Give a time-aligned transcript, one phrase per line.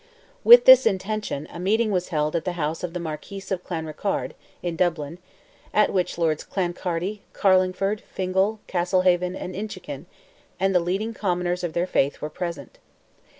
[0.43, 4.33] With this intention a meeting was held at the house of the Marquis of Clanrickarde,
[4.63, 5.19] in Dublin,
[5.75, 10.07] at which Lords Clancarty, Carlingford, Fingal, Castlehaven, and Inchiquin,
[10.59, 12.79] and the leading commoners of their faith, were present.